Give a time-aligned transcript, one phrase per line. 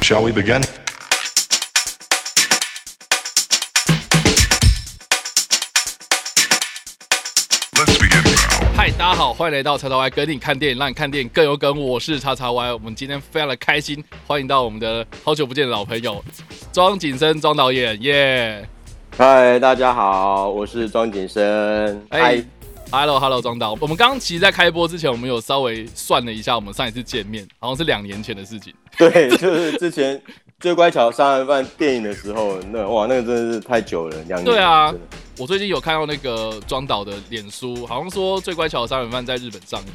[0.00, 0.62] Shall we begin?
[8.74, 11.80] 嗨，大家好，欢迎来到叉叉 Y 跟你看电影，让你看电影更有梗。
[11.80, 16.24] 我是叉叉 Y，我们今天非常的开心，欢迎到我们的好久不见的老朋友
[16.72, 18.66] 庄景生庄导演，耶！
[19.16, 22.02] 嗨，大家好，我是庄景生。
[22.10, 22.42] 嗨、
[22.92, 23.72] hey, Hello，Hello，庄导。
[23.80, 28.72] 我们刚刚其实，在开播之前，我们有稍微算了一下，我们上一次见面好像是两年前的事情。
[28.98, 30.20] 对，就是之前。
[30.60, 34.44] 最乖巧杀人犯电影的时候，那哇，那个真的是太久了，两年。
[34.44, 34.94] 对啊，
[35.36, 39.86] 我最近有看到那个庄导的脸书，好像说最乖巧杀人犯在日本上映。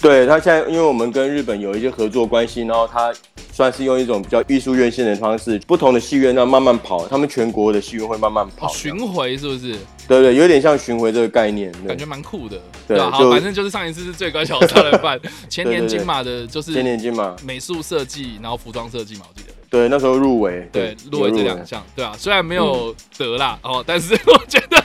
[0.00, 3.12] 对，他现在，因为我们跟日本有一些合作关系，然后他
[3.52, 9.76] 算是用一种比较艺术院线的方式，不同的戏院那慢慢跑，他们全国的戏院会慢慢跑，巡回是不是？
[10.06, 12.60] 对对，有点像巡回这个概念，感觉蛮酷的。
[12.86, 15.18] 对啊，好，反正就是上一次是最乖巧杀人犯，
[15.48, 19.54] 前年金马的就是前年金马美术设计，然后服装设计嘛，我记得。
[19.70, 24.84] 对，那时候入围，对，入围这两项，对啊，虽然没有得啦，嗯、哦，但是我觉得，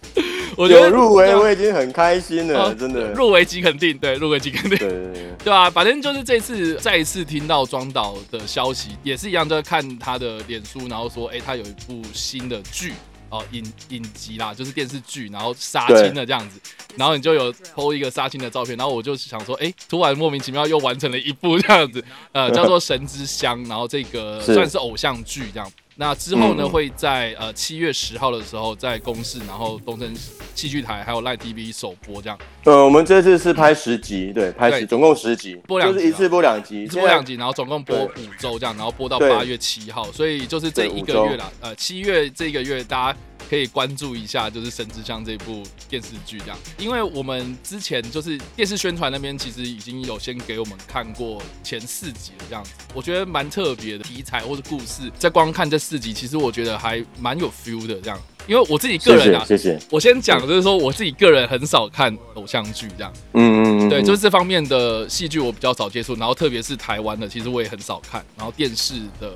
[0.56, 3.12] 我觉得入围我已经很开心了，哦、真的。
[3.12, 12.94] 入围即肯定，对，入围即肯定，对对对，对啊，反正就是这次再一次听到庄导的消息，也是一样，在看他的脸书，然后说，哎，他有一部新的剧。
[13.30, 16.60] 哦，影影集啦，就是电视剧，然后杀青的这样子，
[16.96, 25.72] 然后你就有 po 一个杀青的照片，然后我就想说，哎、欸，突然莫名其妙又完成了一部这样子，呃，叫做《神之乡》，然后这个算是偶像剧这样。
[26.00, 30.10] 那之后呢，会在呃七月十号的时候在公视，然后东森
[30.54, 32.38] 戏剧台还有 Line TV 首播这样。
[32.64, 43.18] 呃，我们这次是拍十集，对，拍十，总共十集，播两集，就是一次播两集，一次播两集，然后总共播五周这样，然后播到八月七号，所以就是这一个月啦，呃，七月这个月大家
[43.50, 55.80] 可以关注一下，就是《神之乡》这部电视剧这样，因为我们之前就是电视宣传那边其实已经有先给我们看过前四集了这样子，我觉得蛮特别的题材或者故事，在光看这。
[55.80, 59.44] 四集其实我觉得还蛮有 feel 的，这样，因为我自己个人啊。
[59.90, 69.32] 我先讲就是说，我自己个人很少看偶像剧，这样，嗯嗯嗯，对，就是这方面的戏剧我比较少接触，然后特别是台湾的，其实我也很少看，然后电视的。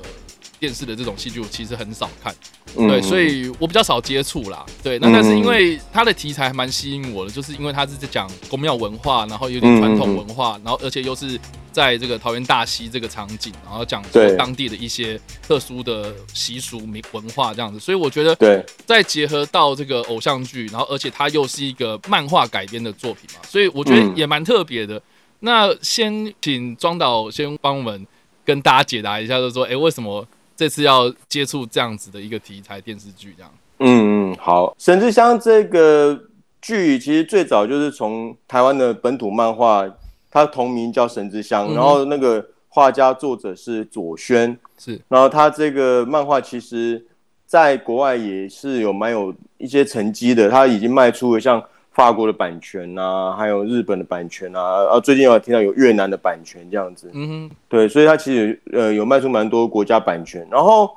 [0.64, 2.34] 电视的这种戏剧我其实很少看，
[2.74, 4.64] 对，所以我比较少接触啦。
[4.82, 11.38] 对，那但是因为它的题材还蛮吸引我的，就是因为它是在讲宫庙文化，然后有点传统文化，然后而且又是
[11.70, 24.98] 在这个桃园大溪这个场景，然后讲说当地的一些特殊的习俗、民文化这样子，所以我觉得，对，再结合到这个偶像剧，然后而且它又是一个漫画改编的作品嘛，所以我觉得也蛮特别的。
[25.40, 28.06] 那先请庄导先帮我们
[28.46, 30.26] 跟大家解答一下，就是说，哎，为什么？
[30.56, 33.52] 这次要接触这样子的一个题材电视剧，这样。
[33.78, 36.18] 嗯嗯，好，《神之香》这个
[36.62, 39.84] 剧其实最早就是从台湾的本土漫画，
[40.30, 47.04] 它同名叫《神之乡》，嗯，然后那个画家作者是左宣，是，然后他这个漫画其实
[47.46, 51.62] 在国外也是有蛮有一些成绩的，他已经卖出了像。
[51.94, 54.60] 法国的版权啊，还有日本的版权啊，
[54.90, 60.44] 啊，最近有听到有越南的版权这样子，嗯哼，对，所以它其实呃有卖出蛮多国家版权。
[60.50, 60.90] 然后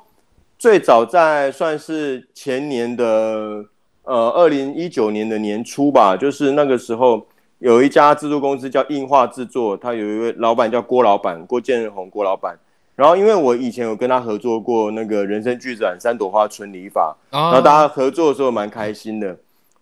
[0.58, 3.64] 最早在算是前年的
[4.02, 7.24] 呃二零一九年的年初吧，就是那个时候
[7.60, 12.58] 有一家制作公司叫映画制作，他有一位老板叫郭老板，郭建宏郭老板。
[12.96, 19.36] 然后因为我以前有跟他合作过那个人生剧展《三朵花春理法》，然后大家合作的时候蛮开心的。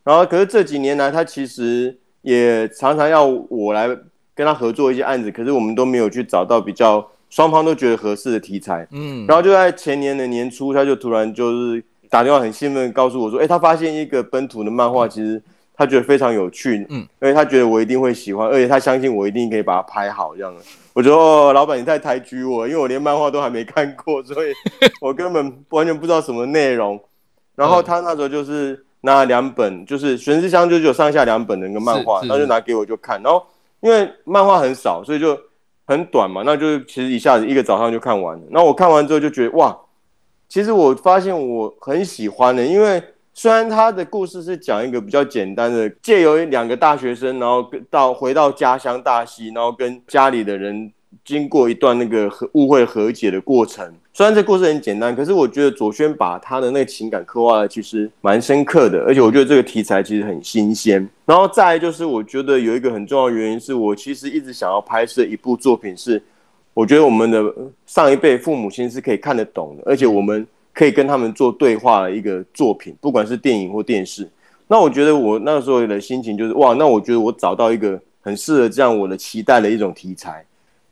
[0.07, 3.89] 然后，可是这几年来，他其实也常常要我来
[4.37, 8.87] 跟他合作一些案子，可是我们都没有去找到比较双方都觉得合适的题材。
[8.93, 15.43] 嗯，然后就在前年的年初，他就突然就是打电话很兴奋告诉我说：“哎，他发现一个本土的漫画，其实
[15.75, 20.61] 他觉得非常有趣，嗯，而且他觉得我一定会喜欢，而且他相信我一定可以把它拍好这样的。”
[20.95, 24.53] 我觉得哦，老板你太抬举我，因为我连漫画都还没看过，所以
[25.01, 26.97] 我根本完全不知道什么内容。
[27.57, 28.86] 然后他那时候就是。
[29.07, 33.23] 拿两本，就是《玄之香》就有上下两本的一个漫画，那就拿给我就看。
[33.23, 33.43] 然后
[33.81, 35.39] 因为漫画很少，所以就
[35.87, 38.45] 很短嘛，那就其实一下子一个早上就看完了。
[38.51, 39.75] 那我看完之后就觉得哇，
[40.49, 43.03] 其实我发现我很喜欢的，因为
[43.33, 50.93] 虽然他的故事是讲一个比较简单的，借由两个大学生，然后到回到家乡大溪，然后跟家里的人
[51.27, 53.93] 经过一段那个和误会和解的过程。
[54.15, 61.07] 虽然这故事很简单，可是我觉得左轩把他的那个情感刻画的其实蛮深刻的，而且我觉得这个题材其实很新鲜。
[61.27, 66.23] 然后再来就是，我觉得有一个很重要的原因是我其实一直想要拍摄一部作品，是
[66.73, 67.53] 我觉得我们的
[67.85, 74.27] 上一辈父母亲是可以看得懂的，而且我们可以跟他们做对话的一个作品，不管是电影或电视。
[74.69, 80.45] 那我觉得我那时候的心情就是哇，那我觉得我找到一个很适合这样我的期待的一种题材。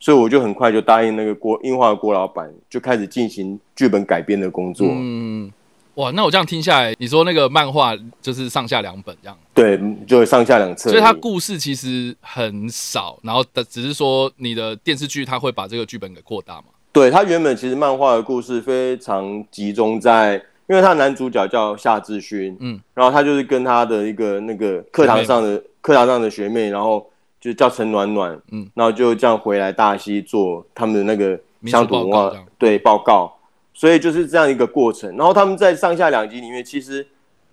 [0.05, 4.85] 所以我就很快就答应那个郭映画的郭老板，就开始进行剧本改编的工作。
[4.87, 5.51] 嗯，
[5.95, 9.35] 哇，那我这样听下来，你说那个漫画就是上下两本这样？
[9.55, 10.91] 对，就上下两册。
[10.91, 16.65] 所以它故事其实很少，然后的只是说你的电视剧它会把这个剧本给扩大嘛？
[16.93, 20.39] 对，它原本其实漫画的故事非常集中在。
[20.67, 27.07] 因为他男主角叫夏志勋，嗯，然后他就是跟他的一个那个课堂上的课堂上的学妹，然后
[27.45, 33.31] 就叫陈暖暖，嗯，然后就这样回来大溪做他们的那个乡土文化对报告，
[33.71, 35.15] 所以就是这样一个过程。
[35.15, 37.05] 然后他们在上下两集里面，其实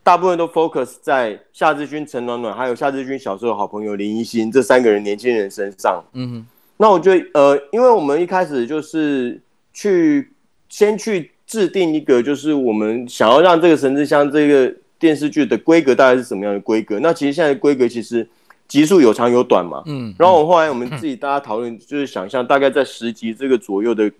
[0.02, 6.02] 大部分都 focus 在夏志勋、陈暖暖，还有夏志勋小时候的好朋友林一心这三个人年轻人身上。
[6.14, 6.46] 嗯哼，
[6.78, 9.40] 那我觉得呃，因为我们一开始就是
[9.74, 10.32] 去
[10.68, 11.30] 先去。
[11.44, 16.98] 制定一个就是我们想要让这个神之乡这个电视剧的规格大概是什么样的规格？
[17.00, 18.26] 那其实现在的规格其实
[18.72, 19.82] 集数有长有短嘛。
[19.86, 20.14] 嗯。
[20.18, 24.10] 然后我后来我们自己大家讨论，就是想象大概在十集这个左右的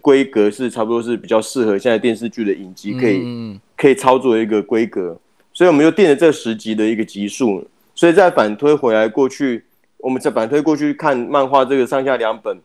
[0.00, 5.18] 规格是差不多是比较适合现在电视剧的影集可以可以操作的一个规格，
[5.52, 7.66] 所以我们就定了这十集的一个集数。
[7.94, 9.64] 所以再反推回来过去，
[9.98, 12.58] 我们再反推过去看漫画这个上下两本，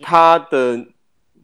[0.00, 0.84] 它的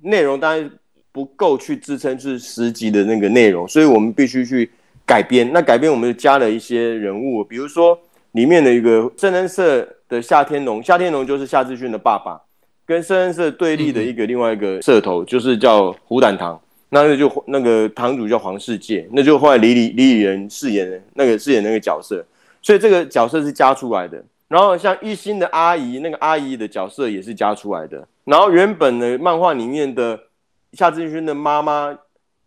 [0.01, 0.71] 内容当然。
[1.17, 4.71] 不够去支撑是十集的那个内容，所以我们必须去
[5.07, 5.51] 改编。
[5.51, 7.99] 那改编我们就加了一些人物，比如说
[8.37, 12.39] 里面的一个圣恩社的夏天龙，夏天龙就是夏志勋的爸爸，
[12.85, 16.61] 跟圣恩社对立的一个另外一个社头，就是叫虎胆堂。
[16.91, 22.25] 那个就那个堂主叫黄世界，那就后来李李李李仁饰演的那个饰演那个角色，
[22.61, 24.23] 所以这个角色是加出来的。
[24.49, 28.07] 然后像一心的阿姨，那个阿姨的角色也是加出来的。
[28.25, 30.21] 然后原本的漫画里面的。
[30.73, 31.97] 夏志勋的妈妈，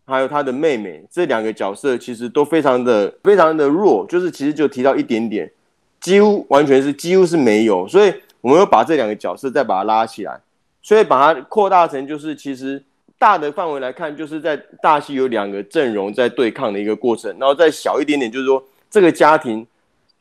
[0.05, 5.51] 还有他的妹妹，这两个角色其实都非常的非常的弱，就是其实就提到一点点，
[6.09, 8.11] 几乎完全是几乎是没有，所以
[8.41, 10.39] 我们又把这两个角色再把它拉起来，
[10.81, 12.83] 所以把它扩大成就是其实
[13.19, 19.63] 大的范围来看，就是在大戏有两个阵容在对抗的一个过程，然后再小一点点，就是说这个家庭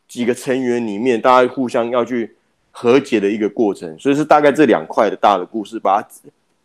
[0.07, 2.37] 几个成员里面大家互相要去
[2.71, 6.09] 和解的一个过程，所以是大概这两块的大的故事，把它。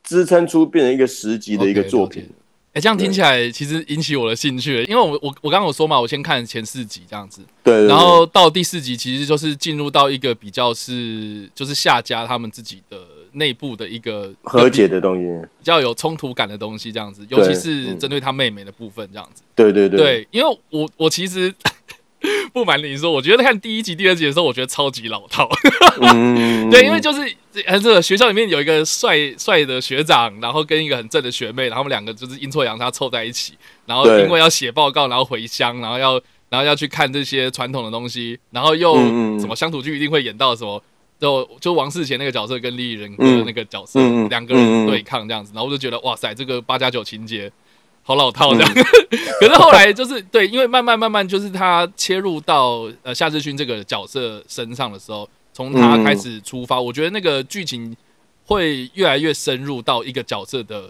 [0.05, 2.29] 支撑出变成一个十集的一个作品，
[2.73, 12.97] 欸，这样听起来其实引起我的兴趣，因为我我我刚刚有说嘛，我先看前四集这样子，对，然后到第四集其实就是进入到一个比较是就是下家他们自己的
[13.33, 21.53] 内部的一个和解的东西，比较有冲突感的东西这样子，尤其是针对他妹妹的部分这样子，对对对，对，因为我我其实。
[22.53, 25.50] 不瞒你说，我觉得看第一集、第二集的时候，我觉得超级老套。
[26.01, 33.53] 嗯、 对，因为就是这个学校里面有一个帅帅的学长，然后跟一个很正的学妹，然后他们两个就是阴错阳差凑在一起，
[33.88, 36.13] 然后因为要写报告，然后回乡，然后要
[36.50, 38.95] 然后要去看这些传统的东西，然后又
[39.39, 40.79] 什么乡土剧一定会演到什么，
[41.19, 47.51] 就就王世贤那个角色跟李仁哥那个角色两个人对抗这样子，然后我就觉得哇塞，这个八加九情节。
[48.05, 48.83] 好老套这样，嗯、
[49.39, 57.95] 可是后来就是对，因为慢慢慢慢就是他切入到呃夏志勋这个角色身上的时候，从他开始出发，嗯、我觉得那个剧情
[58.45, 60.89] 会越来越深入到一个角色的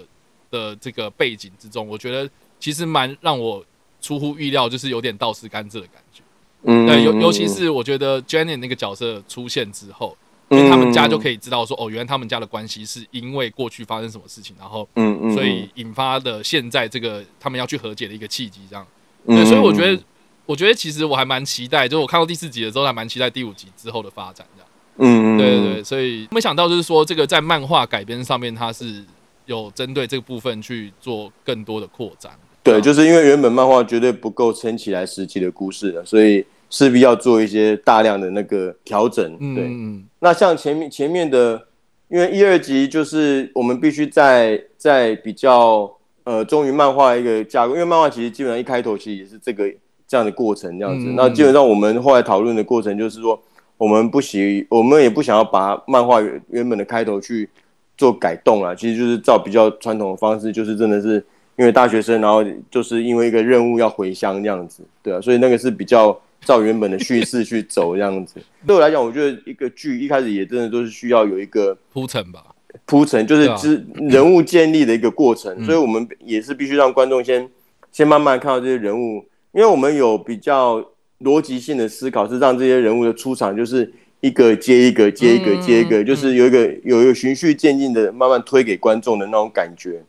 [0.50, 1.88] 的这个背景之中。
[1.88, 2.30] 我觉得
[2.60, 3.64] 其实蛮让我
[4.02, 6.22] 出乎意料，就是有点倒吃甘蔗的感觉。
[6.64, 10.18] 嗯，对，尤尤其是我觉得 Jenny 那个角色出现之后。
[10.50, 18.86] 所以他们家就可以知道说，哦，原来他们家的关系是因为过去发生什么事情，然后，嗯嗯，所以引发的现在这个他们要去和解的一个契机，这样。
[19.26, 20.00] 对，所以我觉得，
[20.46, 24.70] 我觉得其实我还蛮期待，就是我看到第四集的时候，还蛮期待第五集之后的发展，这样。
[24.98, 29.04] 嗯嗯，对对对，所以没想到就是说，这个在漫画改编上面，它是
[29.46, 32.32] 有针对这个部分去做更多的扩展。
[32.62, 36.46] 对，就是因为原本漫画绝对不够撑起来十集的故事的，所以。
[36.74, 39.66] 势必要做一些大量的那个调整，对。
[39.68, 41.68] 嗯、那像前面前面的，
[42.08, 45.88] 因为一二集就是我们必须在在比较
[46.24, 49.72] 呃忠于漫画一个架构，因为漫画其实基本上一开头其实也是这个
[50.08, 51.06] 这样的过程这样子。
[51.10, 53.40] 嗯、那基本上我们后来讨论的过程就是说，
[53.78, 57.48] 我们不喜，我们也不想要把漫画原原本的开头去
[57.96, 61.24] 做改动啊，其实就是照比较传统的方式，就是真的是
[61.58, 66.20] 因为大学生，然后就是因为一个任务要回乡这样子，对啊，所以那个是比较。
[66.46, 68.36] 照原本的叙事去走，这样子。
[68.68, 72.44] 对我来讲，我觉得一个剧一开始也真的都是需要有一个铺陈吧，
[72.86, 77.50] 铺陈就是之人物建立的一个过程，啊、所以我们也是必须让观众先
[77.94, 80.86] 先慢慢看到这些人物，因为我们有比较
[81.22, 90.04] 逻辑性的思考，是让这些人物的出场就是一个接一个接一个接一个，就是有一个有一个循序渐进的慢慢推给观众的那种感觉，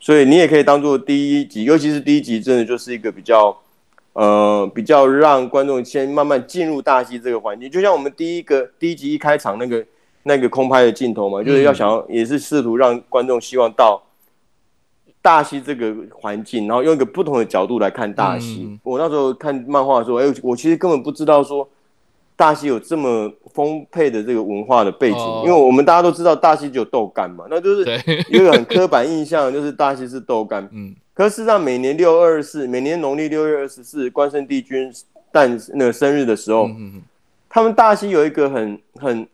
[0.00, 3.56] 所以你也可以当做第一集，尤其是第一集，真的就是一个比较。
[4.18, 9.84] 呃，比较让观众先慢慢进入大戏这个环境，就像我们第一个第一集一开场那个
[10.22, 14.02] 那个空拍的镜头嘛，就是要想要也是试图让观众希望到
[15.20, 18.62] 大戏这个环境，然后用一个不同的角度来看大戏。
[18.66, 21.68] 嗯、我那时候看漫画的时候，哎，我其实根本不知道说
[22.34, 27.82] 大戏有这么丰沛的这个文化的背景，哦、因为我们大家都知道大溪只有豆干嘛，那就是
[28.30, 30.68] 一个很刻板印象，就是大溪是豆干。
[30.70, 34.92] 嗯，可是事实上每年六二四，每年农历六月二十四，关圣帝君
[35.32, 37.00] 诞那个生日的时候，嗯、
[37.48, 39.26] 他们大溪有一个很很。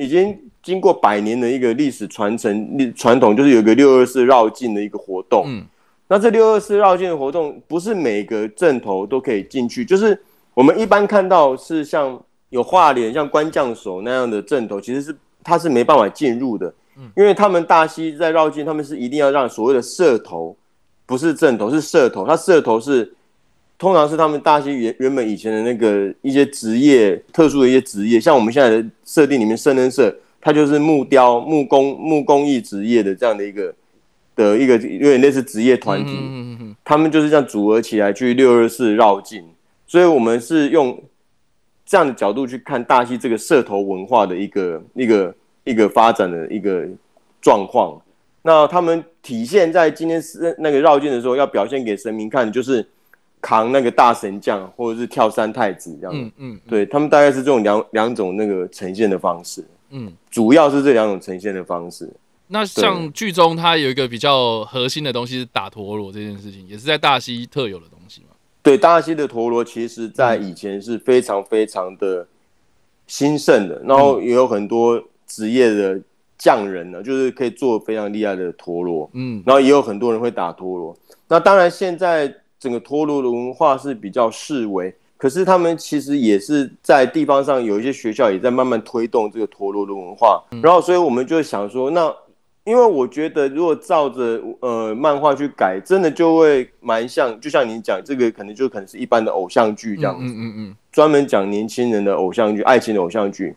[0.00, 5.44] 已经经过百年的一个历史传承历传统，就是有一个六二四绕境的一个活动。
[5.46, 5.62] 嗯，
[6.08, 10.18] 那这六二四绕境的活动不是每个阵头都可以进去，就是
[10.54, 12.18] 我们一般看到是像
[12.50, 16.72] 有画脸、像关将手那样的阵头，其实是他是没办法进入的。
[16.98, 20.56] 嗯，因为他们大西在绕境，他们是一定要让所谓的社头，
[21.06, 22.26] 不是阵头，是社头。
[22.26, 23.14] 他社头是。
[23.78, 33.74] 通常是他们大西原原本以前的那个一些职业，特殊的一些职业，像我们现在的设定里面，圣人社它就是木雕、木工、木工艺职业的这样的一个
[34.36, 36.12] 的一个有点类似职业团体，
[36.84, 39.42] 他们就是这样组合起来去六二四绕境，
[39.86, 41.02] 所以我们是用
[41.90, 46.86] 这样的角度去看大溪这个社头文化的一个一个一个发展的一个
[47.40, 48.00] 状况。
[48.42, 52.86] 那他们体现在今天是那个绕境的时候，要表现给神明看，就是。
[53.42, 62.06] 扛那个大神将，或者是跳三太子这样嗯，嗯嗯，对他们大概是这种两两种那个呈现的方式，嗯，主要是这两种呈现的方式。
[62.48, 68.29] 那像剧中它有一个比较核心的东西是打陀螺这件事情，也是在大溪特有的东西嘛？
[68.62, 72.26] 对，大溪的陀螺其实在以前是非常非常的
[73.06, 76.00] 兴盛的，嗯、然后也有很多职业的
[76.38, 80.96] 匠人呢，就是可以做非常厉害的陀螺，嗯，然后也有很多人会打陀螺。
[81.28, 82.34] 那当然现在。
[82.60, 90.44] 整个陀螺的文化是比较式微，可是他们其实也是在地方上有一些学校也在慢慢推动这个陀螺的文化。
[90.50, 92.14] 嗯、然后，所以我们就想说，那
[92.64, 103.54] 因为我觉得如果照着呃漫画去改，真的就会蛮像，就像你讲，这个可能就可能是一般的偶像剧这样子，嗯嗯嗯，专门讲年轻人的偶像剧、爱情的偶像剧。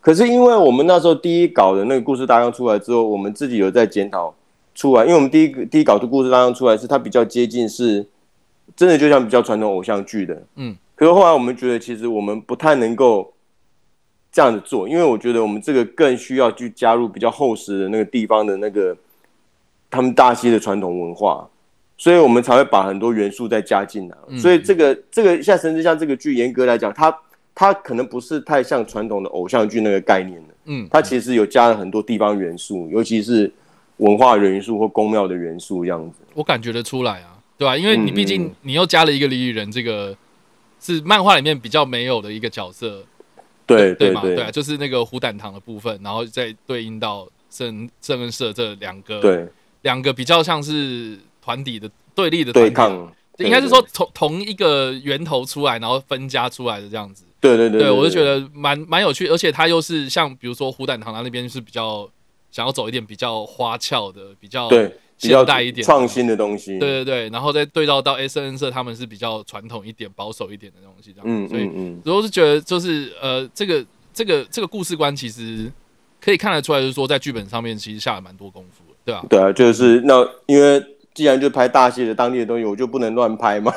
[0.00, 4.34] 可是因为我们那时候第一稿的那个故事大纲出来之后，我们自己有在检讨
[4.74, 8.06] 出来，因为我们第一个第一稿的故事大纲出来是它比较接近是。
[8.74, 13.30] 真的就像比较传统偶像剧的，嗯，可是后来我们觉得，其实我们不太能够
[14.34, 18.94] 这样子做，因为我觉得我们这个更需要去加入比较厚实的那个地方的那个
[19.88, 21.48] 他们大溪的传统文化，
[21.96, 24.16] 所以我们才会把很多元素再加进来。
[24.26, 27.16] 嗯、所以这个这个像神之像这个剧，严格来讲，它
[27.54, 33.50] 它可能不是太像传统的偶像剧那个概念的，嗯，它其实有加了很多地方元素，尤其是
[33.98, 37.30] 文化元素或宫庙的元素这样子，我感觉得出来啊。
[37.56, 37.76] 对吧、啊？
[37.76, 40.12] 因为你毕竟你又加了一个李雨仁，这个
[40.80, 43.04] 是漫画里面比较没有的一个角色，
[43.66, 44.20] 对对嘛？
[44.20, 49.46] 对啊，就是那个虎胆堂的部分，然后再对应到圣圣恩社这两个，对，
[49.82, 57.24] 两个比较像是团体的对立的对抗，应该是说从同一个源头出来，然后分家出来的这样子。
[57.40, 62.08] 对对对，对，对，我就觉得蛮蛮有趣，而且他又是像比如说虎胆堂他那边是比较
[62.50, 64.90] 想要走一点比较花俏的，比较对。
[65.28, 71.24] 现代一点创新的东西，对对对，然后再对照到 S N 社，他们是比较传统一点、保守一点的东西，这样。
[71.26, 75.70] 嗯，所以嗯，如果是觉得就是呃，这个这个这个故事观其实
[76.20, 79.24] 可以看得出来，就是说在剧本上面其实下了蛮多功夫的，对啊？
[79.28, 80.82] 对啊，就是那因为
[81.14, 83.72] 既然就拍大戏的当地的东西，我就不能乱拍嘛，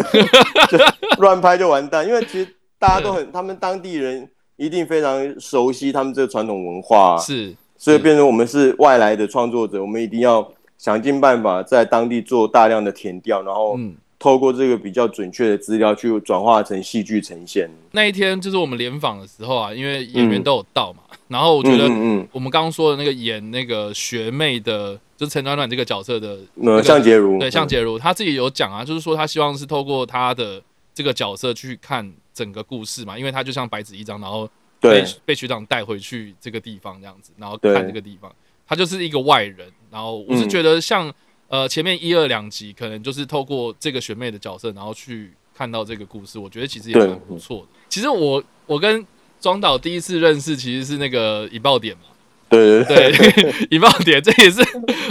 [1.18, 2.06] 乱拍就完蛋。
[2.06, 7.54] 因为其实大家都很，他们当地人一定非常熟悉他们这个传统文化，是。
[7.82, 10.48] 所以变成我们是外来的创作者，我们一定要
[10.78, 13.76] 想尽办法在当地做大量的填调，然后
[14.20, 17.68] 透过这个比较准确的资料去转化成戏剧呈现。
[17.90, 21.86] 那一天就是我们联访的时候啊，因为演员都有到嘛，嗯、然后我觉得
[22.30, 30.62] 我们刚刚说的那个演那个学妹的，就是陈暖暖这个角色的，呃，向洁如，对，向洁如，他自己有讲啊，就是说他希望是透过他的
[30.94, 34.48] 这个角色去看整个故事嘛，因为他就像白纸一张，然后。
[34.90, 38.34] 被被学长带回去这个地方这样子，然后看这个地方，
[38.66, 39.68] 他就是一个外人。
[39.90, 41.12] 然后我是觉得像
[41.48, 47.66] 呃前面一二两集，可能就是透过这个学妹的角色，然后去看到这个故事，我觉得其实也蛮不错的。
[47.88, 49.06] 其实我我跟
[49.40, 52.02] 庄导第一次认识其实是那个引爆点嘛，
[52.48, 54.62] 对对对， 引爆点这也是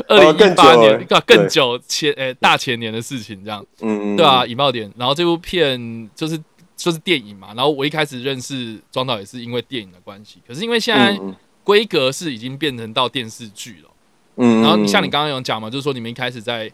[0.07, 4.91] 二零一八年更久前呃大前年的事情这样，嗯嗯，对啊，引爆点。
[4.97, 6.37] 然后这部片就是。
[6.83, 11.15] 就是电影嘛，然后我一开始认识庄导也是因为电影的关系，可是因为现在
[11.63, 13.89] 规格是已经变成到电视剧了，
[14.37, 16.71] 嗯，然后像你刚刚有讲嘛，就是说你们一开始在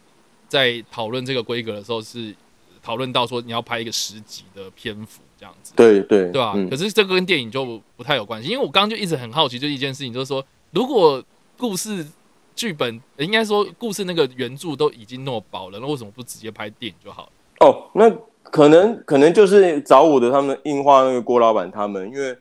[0.48, 2.34] 在讨论这个规格的时候，是
[2.82, 5.74] 讨论到说你要拍一个十集的篇幅，这样子。
[5.76, 6.52] 对对对吧、啊？
[6.56, 11.22] 嗯、可是这个跟电影就不太有关系，因为我刚刚就一直很好奇，就一件事情，就是说，如果
[11.58, 12.06] 故事
[12.56, 17.30] 剧本应该说故事那个原著都已经那么薄了，那为什么不直接拍电影就好了？
[17.60, 18.10] 哦，那
[18.50, 22.36] 可能可能就是找我的他们映画那个郭老板他们，因为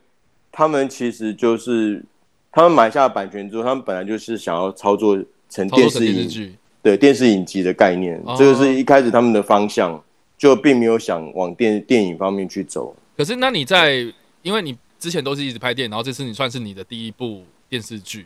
[0.51, 2.03] 他们其实就是
[2.51, 5.17] 他们买下版权之后，他们本来就是想要操作
[5.49, 10.01] 成电视影剧，对电视影集的概念，哦、这个是一开始他们的方向，
[10.37, 12.95] 就并没有想往电电影方面去走。
[13.15, 13.95] 可是那你在，
[14.41, 18.25] 因为你之前都是一直拍电影，然后这次你算是你的第一部电视剧，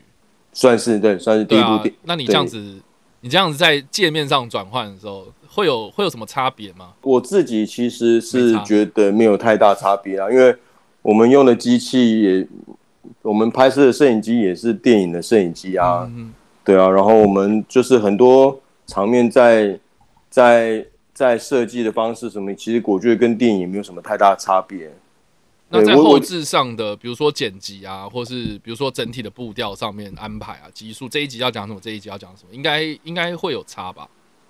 [0.53, 1.97] 算是对，算是第一部电、啊。
[2.03, 2.79] 那你这样子，
[3.21, 5.25] 你这样子在界面上转换的时候。
[5.53, 6.93] 会有会有什么差别吗？
[7.01, 10.55] 我自己其实是觉得没有太大差别啊，因为
[11.01, 12.47] 我们用的机器也，
[13.21, 19.77] 我们拍摄的摄影机也是电影的摄影机啊，嗯嗯对啊，然后我们就是很多场面在
[20.29, 24.89] 在在设计的方式什么，其实我觉得跟电影也没有什么太大差别。
[25.73, 34.07] 那在后置上的，比如说剪辑啊，或是比如说整体的步调上面安排啊，集数这一集要讲什么，这一集要讲什么，应该应该会有差吧？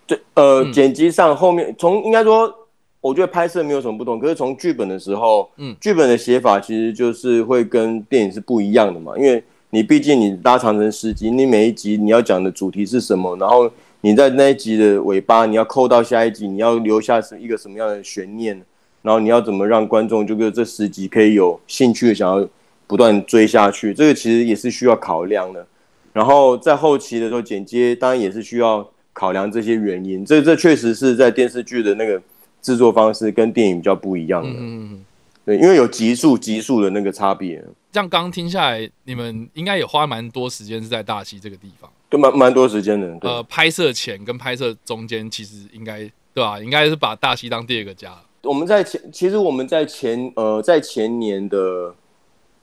[0.07, 2.53] 对，呃，嗯、剪辑上后面从应该说，
[2.99, 18.61] 我觉得拍摄没有什么不同，可是从剧本的时候，嗯，剧本的写法其实就是会跟电影是不一样的嘛，因为你毕竟你拉长成十集，你每一集你要讲的主题是什么，然后你在那一集的尾巴你要扣到下一集，你要留下是一个什么样的悬念，
[19.01, 22.47] 然后你要怎么让观众就是这十集可以有兴趣的想要
[22.85, 25.65] 不断追下去，这个其实也是需要考量的。
[26.11, 28.85] 然后在后期的时候剪接，当然也是需要。
[29.13, 32.21] 考量这些原因，这这确实是在电视剧的那个
[32.61, 34.49] 制作方式跟电影比较不一样的。
[34.57, 35.03] 嗯，
[35.45, 37.63] 对，因为有集数集数的那个差别。
[37.91, 43.17] 这样刚刚听下来，你们应该也花蛮多时间是在大溪这个地方，对，蛮蛮多时间的。
[43.21, 45.99] 呃，拍摄前跟拍摄中间，其实应该
[46.33, 46.57] 对吧？
[46.57, 48.17] 应该是把大溪当第二个家。
[48.43, 51.93] 我们在前，其实我们在前呃，在前年的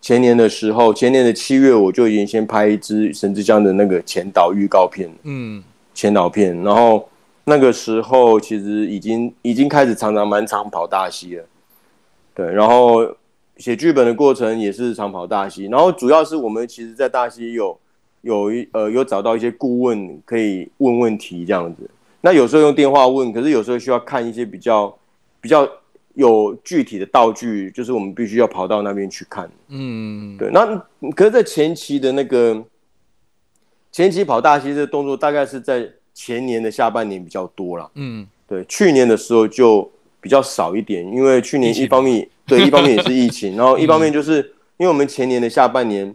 [0.01, 5.11] 前年的时候，前年的七月，我就已经先拍一支神之江的那个前导预告片。
[5.25, 5.63] 嗯。
[5.99, 7.09] 前导片，然后
[7.43, 11.45] 那个时候其实已经已经开始常常蛮常跑大溪了，
[12.37, 13.05] 对，然后
[13.57, 17.77] 写剧本的过程也是常跑大溪，然后主要是我们其实，在大溪有
[18.21, 24.97] 有一呃有找到一些顾问可以问问题这样子，那有时候用电话问，可是有时候需要看一些比较
[25.41, 25.69] 比较
[26.15, 30.65] 有具体的道具，就是我们必须要跑到那边去看，嗯，对，那
[31.17, 32.65] 可是，在前期的那个。
[33.91, 44.37] 前期跑大溪这个动作大概是在前年的下半年比较多了，嗯，对，去年的时候就比较少一点，因为去年一方面对，一方面也是疫情， 然后一方面就是
[44.77, 46.15] 因为我们前年的下半年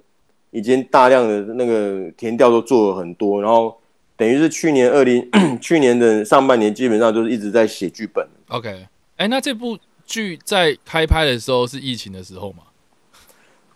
[0.52, 3.76] 已经大量的那个填调都做了很多，然后
[4.16, 5.28] 等于是去年二零
[5.62, 8.28] 去年的上半年基本上就是一直在写剧本。
[8.50, 8.88] OK，哎、
[9.26, 12.64] 欸，那这部剧在开拍的时候是疫情的时候吗？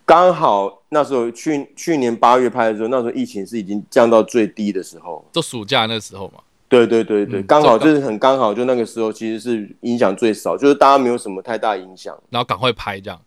[0.08, 6.40] 刚好那时候去去年八月拍的时候，那时候疫情是已经降到最低的时候，就暑假那时候嘛。
[6.66, 13.20] 对对对对，刚、嗯、好就是很刚好，就那个时候其实是影响最少，就是大家没有什么太大影响，然后赶快拍这样。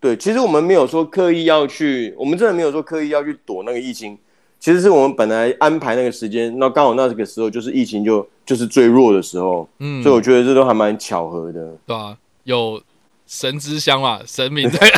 [0.00, 4.18] 对，其实我们没有说刻意要去，我们真的没有说刻意要去躲那个疫情，
[4.58, 11.76] 其实是我们本来安排那个时间，那刚好那个时候就是疫情就就是最弱的时候，嗯，所以我觉得这都还蛮巧合的。
[11.86, 12.82] 对啊，有
[13.30, 14.80] 神之乡嘛，神明在。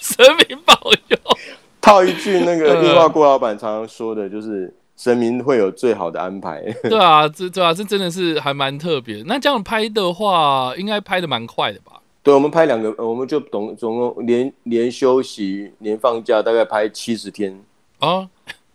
[0.00, 0.74] 神明保
[1.08, 1.18] 佑，
[1.80, 6.62] 套一句那个映画郭老板常常说的，就是神明会有最好的安排。
[6.88, 9.22] 对啊，这对啊，这真的是还蛮特别。
[9.26, 12.00] 那这样拍的话，应该拍的蛮快的吧？
[12.22, 17.60] 对，我们拍两个，我们就总总共连连休息、连放假，大概拍七十天
[17.98, 18.26] 啊，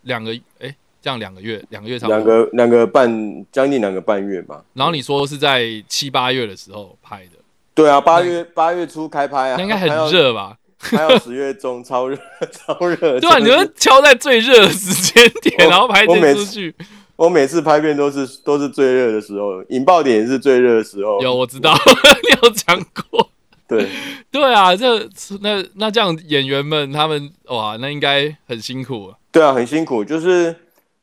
[0.04, 4.64] 两个哎，这样两个月，两个月差不多，两个两个半，将近两个半月吧。
[4.74, 7.41] 然后你说是在七八月的时候拍的？
[7.74, 10.58] 对啊，八月八月初开拍啊，那应该很热吧？
[10.78, 12.18] 还有 十月中超热，
[12.52, 13.20] 超热。
[13.20, 16.74] 对啊，你们敲在最热的时间点，然后拍这出剧。
[17.16, 21.22] 我每次拍片都是都是最热的时候，引爆点也是最热的时候。
[21.22, 21.72] 有我知道，
[22.24, 22.76] 你有讲
[23.10, 23.30] 过。
[23.68, 23.88] 对
[24.32, 25.08] 对啊，这
[25.42, 29.14] 那那这样演员们他们哇，那应该很辛苦。
[29.32, 30.04] 对啊，很辛苦。
[30.04, 30.54] 就是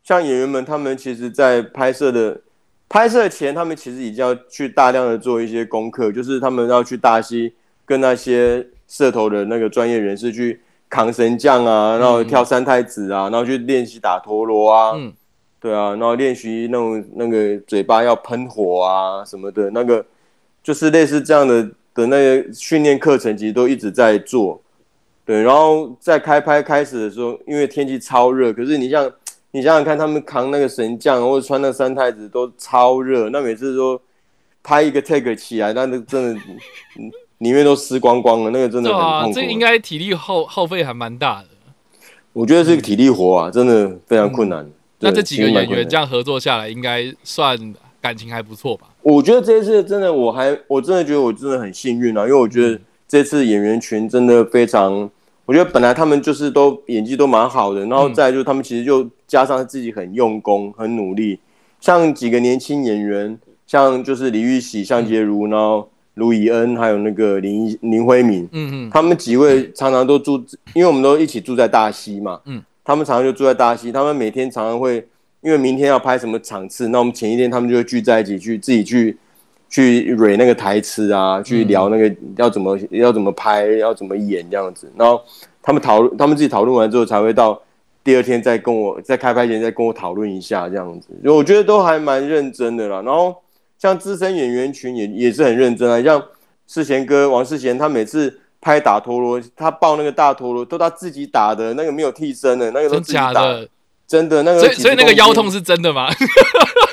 [0.03, 2.41] 像演员们，他们其实，在拍摄的
[2.89, 7.53] 拍摄前，他们其实已经要去大量的做一些功课，就是他们要去大溪
[7.85, 8.67] 跟那些。
[8.91, 15.13] 社头的那个专业人士去扛神将啊，然后跳三太子啊，然后去练习打陀螺啊，嗯，
[15.61, 20.03] 对啊，然后练习那种那个嘴巴要喷火啊什么的，那个
[20.63, 24.59] 就是类似这样的的那个训练课程，其实都一直在做。
[25.27, 29.13] 对，然后在开拍开始的时候，因为天气超热，可是你像
[29.51, 34.01] 你想想看，他们扛那个神将或者穿那三太子都超热，那每次说
[34.63, 36.41] 拍一个 take 起来，那那真的。
[37.39, 39.33] 里面都湿光光了，那个真的很痛苦。
[39.33, 41.49] 对啊，这应该体力耗耗费还蛮大的。
[42.33, 44.65] 我觉得是个体力活啊，嗯、真的非常困难。
[44.65, 47.57] 嗯、那这几个演员这样合作下来，应该算
[48.01, 48.89] 感情还不错吧？
[49.03, 55.09] 我觉得这一次真的，我还我真的觉得我真的很幸运啊，因为我觉得这次演员群真的非常，
[55.49, 61.41] 我觉得本来他们就是都演技都蛮好的，然后再就是他们其实就加上自己很用功、很努力，
[61.81, 65.89] 像几个年轻演员，像就是李玉玺、向洁如，然后。
[66.19, 70.37] 卢以恩还有那个林林辉明，嗯嗯，他们几位常常都住，
[70.75, 74.97] 因为我们都一起住在大溪嘛，嗯，他们常常就住在大溪，他们每天常常会，
[75.43, 79.17] 因为明天要拍什么场次，那我们前一天他们就会聚在一起去自己去
[79.69, 85.21] 去蕊那个台词啊，去聊那个要怎么要怎么拍，要怎么演这样子，然后
[85.63, 87.61] 他们讨论，他们自己讨论完之后才会到
[88.03, 93.37] 第二天再跟我在开拍前再跟我讨论一下这样子，就我觉得都还蛮认真的啦，然后。
[93.81, 96.21] 像资深演员群也也是很认真啊，像
[96.67, 103.69] 世贤哥王世贤，他每次拍打陀螺，他抱那个大陀螺都他自己打的，那个没有替身的，那个都自己打的，
[104.05, 104.59] 真的那个。
[104.59, 106.09] 所以所以那个腰痛是真的吗？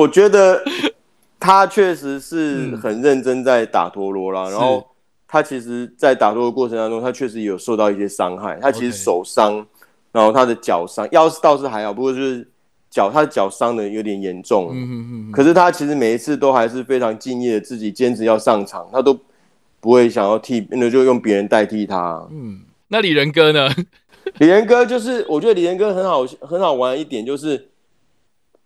[0.00, 0.62] 我觉得
[1.38, 4.86] 他确实是很认真在打陀螺啦，嗯、然后
[5.28, 9.66] 他其实，在打陀螺过程当中，他确实有受到一些伤害，他其实手伤。
[10.12, 12.44] 然后他的脚伤，腰是倒是还好，不过就是
[12.90, 14.70] 脚，他的脚伤的有点严重。
[14.72, 15.30] 嗯嗯嗯。
[15.30, 19.16] 可是他其实每一次都还是非常敬业，自己坚持要上场，他都
[19.78, 22.26] 不会想要替，那就用别人代替他。
[22.32, 22.58] 嗯，
[22.88, 23.68] 那李仁哥呢？
[24.38, 27.69] 李仁哥就是，我觉得李仁哥很好，很好玩的一点就是，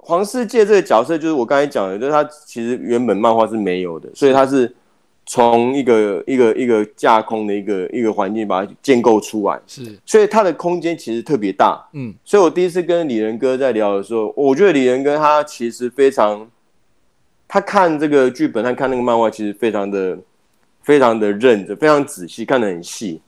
[0.04, 4.72] 黄世界这个角色，就是我刚才讲的，就是他其实原本漫画是没有的，所以他是。
[5.26, 16.46] 从一个一个一个架空的一个一个环境把它建构出来，是，所以它的空间其实特别大，嗯，所以我第一次跟李仁哥在聊的时候，我觉得李仁哥他其实非常，
[17.48, 20.18] 他看这个剧本，他看那个漫画，其实非常的
[20.82, 23.18] 非常的认真，非常仔细，看得很细，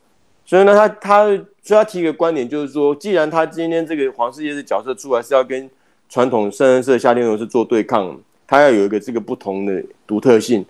[0.44, 1.34] 所以呢，他他所
[1.68, 5.66] 以他提一个观点，就是说，既然他今天这个黄世界的角色出来是要跟
[6.08, 10.64] 传统圣人社夏天龙是做对抗，他要有一个这个不同的独特性。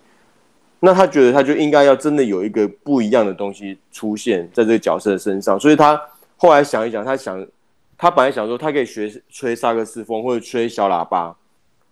[0.78, 6.00] 那他觉得他就应该要真的有一个不一样的东西出现在这个角色身上，所以他
[6.36, 7.44] 后来想一想，他想，
[7.96, 11.34] 他本来想说他可以学吹萨克斯风或者吹小喇叭，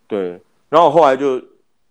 [0.07, 1.43] 对，然后后来就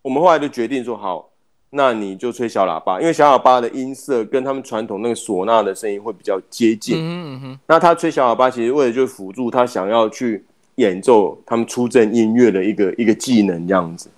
[0.04, 1.28] 我们后来就决定说好，
[1.72, 6.96] 那你就吹小喇叭，因为小喇叭的音色跟他们传统那个唢呐的声音会比较接近。
[7.00, 14.10] 嗯哼，那他吹小喇叭其实为了就辅助他想要去演奏他们出阵音乐的一个一个技能这样子。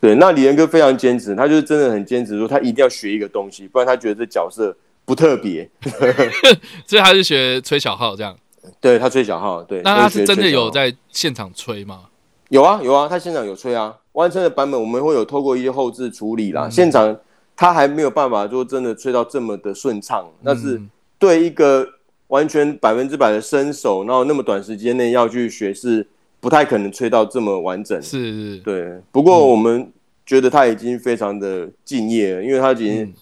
[0.00, 5.68] 对，那李仁哥非常坚持，他就是真的很坚持，说他一定要学一个东西，不然他觉得这角色不特别，
[6.86, 8.36] 所以他是学吹小号这样。
[8.80, 9.80] 对，他吹小号，对。
[9.82, 12.02] 那他是真的有在现场吹吗？
[12.50, 13.96] 有啊，有啊，他现场有吹啊。
[14.12, 17.16] 完成的版本我们会有透过一些后置处理啦，嗯、现场
[17.56, 20.82] 他还没有办法说真的吹到这么的顺畅，那、嗯、是
[21.18, 21.86] 对一个
[22.28, 26.06] 完全百分之百的身手，然后那么短时间内要去学是。
[26.40, 28.96] 不太可能吹到这么完整，是是，对。
[29.10, 29.92] 不过我们
[30.24, 33.14] 觉得他已经非常的敬业了，因为他已经，嗯、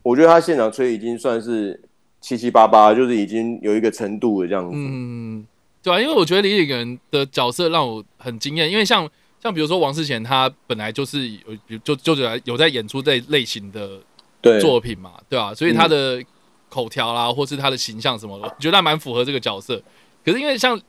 [0.00, 1.82] 我觉得他现场吹已经算是
[2.20, 4.70] 七七八八，就是已经有一个程度了这样子。
[4.76, 5.44] 嗯，
[5.82, 9.10] 对啊，因为我觉得李李仁的角色让我很惊艳，因为像
[9.42, 14.00] 像比如说王世贤，他本来就是有就就有有在演出这类型的
[14.60, 15.54] 作品嘛，对吧、啊？
[15.54, 16.22] 所以他的
[16.74, 19.80] 口条啦，或是他的形象什么的，我觉得还蛮符合这个角色。
[20.24, 20.80] 可是因为像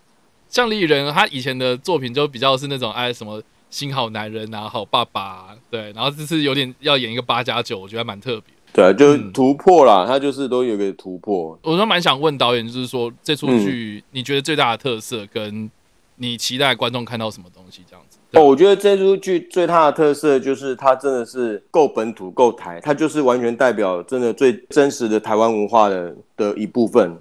[0.50, 8.56] 像李仁，他以前的作品就比较是那种哎什么新好男人啊，好爸爸、啊，对，然后这次有点要演一个八加九，我觉得蛮特别。
[8.74, 11.58] 对，就突破啦，嗯、他就是都有个突破。
[11.62, 15.70] 我都蛮想问导演，就是说这出剧你觉得最大的特色，跟
[16.16, 18.15] 你期待观众看到什么东西这样子？
[18.36, 27.18] 哦，我觉得这出剧最大的特色就是它真的是够本土、够台，它就是完全代表真的最真实的台湾文化的的一部分。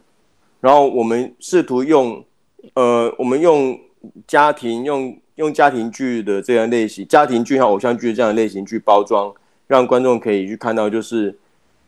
[0.61, 2.25] 然后我们试图用。
[2.73, 3.79] 呃，我们用
[4.27, 9.31] 家庭用用家庭剧的这样类型，家庭剧和偶像剧这样的类型去包装，
[9.67, 11.37] 让观众可以去看到，就是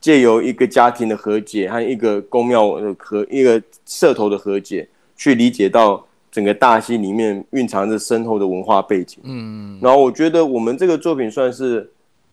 [0.02, 4.86] 借由一个家庭的和解和一个宫庙的和一个社头的和解，
[5.16, 6.05] 去理解到
[6.36, 9.20] 整个大戏里面蕴藏着深厚的文化背景。
[9.24, 11.90] 嗯，然后我觉得我们这个作品算是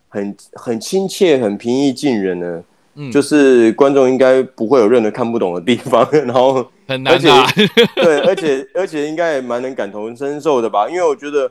[0.09, 2.61] 很很亲切、很平易近人的。
[2.95, 7.47] 嗯，就是观众应该不会有任何看不懂的地方， 然后很难打，
[7.95, 10.89] 对，而且而且应该也蛮能感同身受的吧？
[10.89, 11.49] 因为我觉得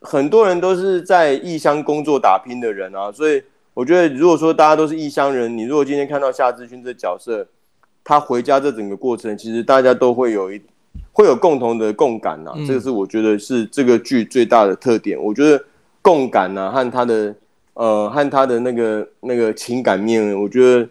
[0.00, 3.42] 很多人都是在异乡工作打拼的人啊，所以
[3.74, 7.46] 我觉得如果说大家都是异乡人，你如果今天看到夏志勋这角色，
[8.04, 10.62] 他回家这整个过程，其实大家都会有一
[11.12, 15.20] 会有共同的共感啊，这个是我觉得是这个剧最大的特点。
[15.20, 15.62] 我觉得
[16.02, 17.34] 共感啊，和他的
[17.74, 20.88] 呃和他的那个那个情感面，我觉得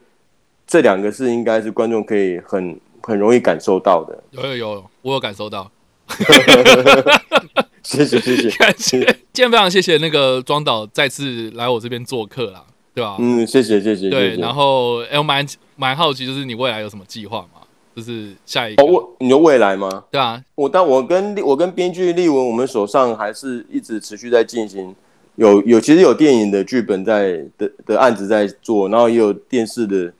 [0.67, 4.23] 这两个是应该是观众可以很很容易感受到的。
[4.31, 5.71] 有有有，我有感受到。
[7.81, 8.99] 谢谢谢谢，感谢。
[9.31, 13.15] 今天非常谢谢那个庄导再次来我这边做客啦，对吧？
[13.19, 14.09] 嗯，谢谢谢谢。
[14.09, 15.43] 对，然后哎，我蛮
[15.75, 17.58] 蛮好奇，就是你未来有什么计划吗？
[17.95, 20.05] 就是下一个，哦，你说未来吗？
[20.11, 24.95] 对啊，我但我跟我跟编剧立文，我们手上还是一直持续在进行，
[25.35, 30.13] 有有其实有电影的剧本在的的案子在做，然后也有电视的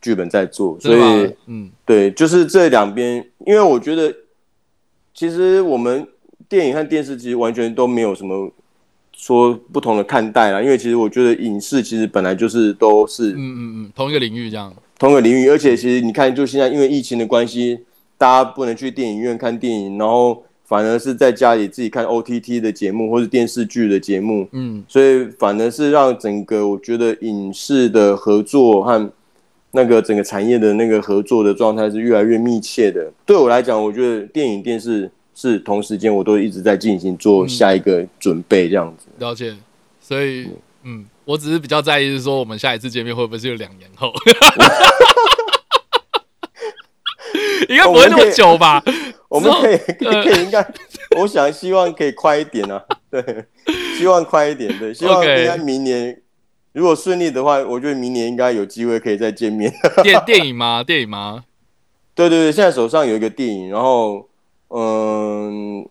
[0.00, 4.14] 剧本在做，所以嗯，对，就是这两边，因为我觉得
[5.14, 6.06] 其实我们。
[6.46, 8.52] 电影和电视其实完全都没有什么
[9.12, 17.80] 说不同的看待啦，因为其实我觉得影视其实本来就是都是嗯嗯嗯同一个领域这样，同一个领域，而且其实你看，就现在因为疫情的关系，
[18.16, 29.12] 大家不能去电影院看电影，然后反而是在家里自己看 OTT 的节目或者电视剧的节目，嗯，所以反而是让整个我觉得影视的合作和
[29.72, 33.12] 那个整个产业的那个合作的状态是越来越密切的。
[33.26, 35.10] 对我来讲，我觉得电影电视。
[35.36, 39.26] 是同时间，我都一直在进行做下一个准备，这样子、嗯。
[39.26, 39.52] 了解，
[40.00, 40.46] 所以
[40.84, 44.12] 嗯，我只是比较在意是说，我们下一次见面会不会是有两年后？
[47.68, 48.82] 应该不会那么久吧？
[49.28, 50.66] 我们可以，可以，应该，
[51.18, 52.84] 我想希望可以快一点啊。
[53.10, 53.46] 对，
[53.96, 54.78] 希望快一点。
[54.78, 56.20] 对，希望应该明年
[56.72, 59.72] 如果顺利的话，我觉得明年应该有机会可以再见面。
[60.02, 60.84] 电电影吗？
[60.84, 61.44] 电影吗？
[62.14, 64.28] 对对对，现在手上有一个电影，然后。
[64.76, 65.88] 嗯，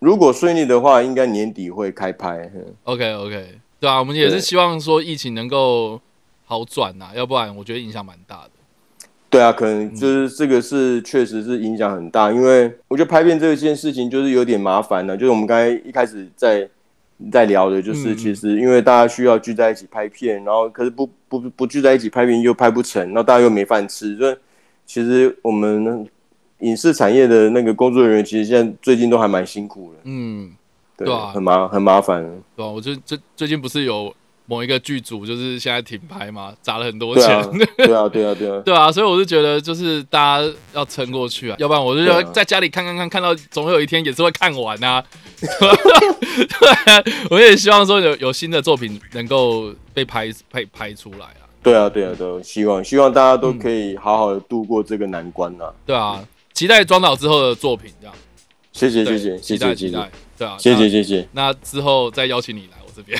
[0.00, 2.50] 如果顺利的话，应该年底会开拍。
[2.84, 6.00] OK OK，对啊，我们也是希望说疫情能够
[6.44, 8.50] 好转呐，要不然我觉得影响蛮大的。
[9.28, 15.16] 对啊，可能就是这个是确实是影响很大，因为我觉得拍片这件事情就是有点麻烦了。
[15.16, 16.68] 就是我们刚才一开始在
[17.30, 24.36] 在聊的，就是其实因为大家需要聚在一起拍片，然后可是不不不聚在一起拍片又拍不成，然后大家又没饭吃，所以
[24.84, 26.06] 其实我们。
[26.60, 29.98] 影视产业的那个工作人员，其实现在最近都还蛮辛苦的。
[30.04, 30.50] 嗯，
[30.96, 32.22] 对，啊，很麻很麻烦。
[32.56, 34.14] 对啊，我就最最近不是有
[34.46, 37.26] 某一个剧组，就是现在停拍嘛，砸了很多钱。
[37.76, 45.04] 对啊， 对啊，对啊，对啊，对啊，所以我就觉得，就是大家要撑过去啊，要不然我就要在家里看看看，看到总有一天也是会看完啊。
[45.38, 51.44] 对啊，我也希望说有有新的作品能够被拍拍拍出来啊。
[51.62, 55.72] 对啊，对啊，都希望希望大家都可以好好的度过这个难关啊。
[55.84, 56.24] 对啊。
[56.54, 58.16] 期待庄导之后的作品，这样。
[58.72, 61.26] 谢谢谢谢，期待期待，对啊，谢谢谢谢。
[61.32, 63.18] 那之后再邀请你来我这边。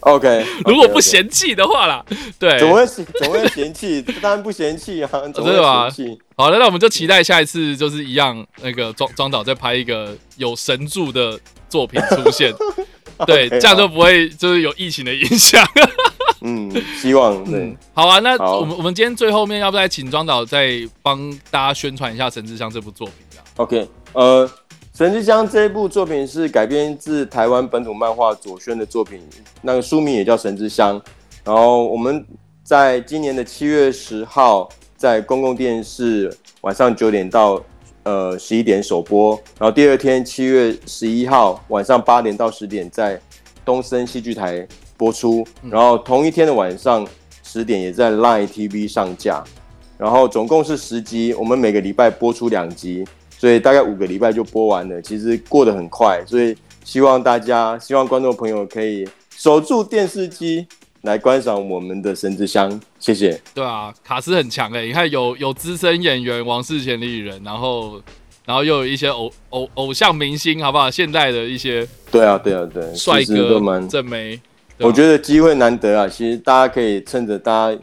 [0.00, 2.04] OK， 如果不嫌弃的话啦，
[2.38, 2.58] 对。
[2.58, 4.00] 怎么会怎么会嫌弃？
[4.22, 5.88] 当然不嫌弃啊，真的吗？
[6.36, 11.38] 好的，那我们就期待下一次就是一样，那个庄庄导再拍一个有神助的
[11.68, 12.52] 作品出现。
[13.26, 15.62] 对，这样就不会就是有疫情的影响。
[16.40, 17.76] 嗯，希望对、嗯。
[17.92, 23.16] 好啊，那我们我们今天最后面要不要请庄导再帮大家宣传一下《神之乡》这部作品
[23.56, 24.48] ？OK，呃，
[25.00, 29.18] 《神之乡》这一部作品是改编自台湾本土漫画左轩的作品，
[29.62, 31.00] 那个书名也叫《神之乡》。
[31.42, 32.22] 然后我们
[32.62, 37.58] 在今年的七月十号在公共电视晚上九点到
[38.02, 43.18] 呃十一点首播，然后第二天七月十一号晚上八点到十点在
[43.64, 44.68] 东森戏剧台。
[44.98, 47.08] 播出，然后同一天的晚上
[47.42, 49.42] 十点也在 Line TV 上架，
[49.96, 53.02] 然后总共是十集，我们每个礼拜播出两集，
[53.40, 60.66] 所以大概五个礼拜就播完了，其实过得很快，所以希望大家，希望观众朋友可以守住电视机
[61.00, 63.40] 来观赏我们的神之乡，谢谢。
[63.54, 67.98] 对啊，卡斯很强哎，你看有有资深演员王世贤的艺人，然后
[68.44, 70.90] 然后又有一些偶偶偶像明星，好不好？
[70.90, 74.38] 现代的一些对啊对啊对，帅哥正妹。
[74.80, 77.78] 我觉得机会难得啊，其实大家可以趁着大家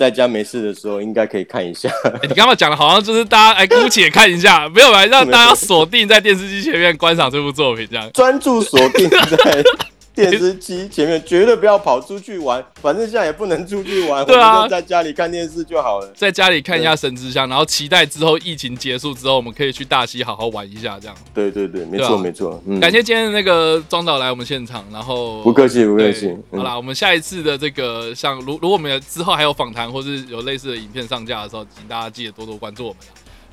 [0.00, 1.90] 在家没事的时候，应该可以看一下。
[2.04, 9.62] 欸、你刚刚讲的好像就是大家哎，姑且看一下， 没有来让大家锁定在电视机前面观赏这部作品，这样专注锁定在。
[10.20, 16.12] 电视机前面绝对不要跑出去玩，反正现在也不能出去玩，对啊，在家里看电视就好了。
[16.14, 21.16] 在家里看一下《神之乡》，然后期待之后疫情结束之后，我们可以去大溪好好玩一下，这样。
[21.32, 22.62] 对对对，没错没错。
[22.66, 26.36] 嗯感谢今天的那个庄导来我们现场，然后不客气不客气。
[26.50, 32.98] 好啦，我们下一次的这个像如如果我们之后还有访谈或是有类似的影片上架的时候，请大家记得多多关注我们。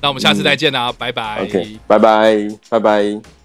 [0.00, 1.42] 那我们下次再见啦，拜拜。
[1.42, 3.37] OK，拜拜拜拜。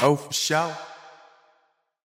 [0.00, 0.97] Oh, for.